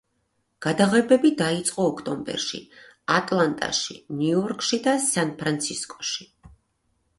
გადაღებები 0.65 1.31
დაიწყო 1.41 1.85
ოქტომბერში, 1.89 2.63
ატლანტაში, 3.19 3.99
ნიუ-იორკში 4.23 4.83
და 4.89 4.97
სან-ფრანცისკოში. 5.07 6.31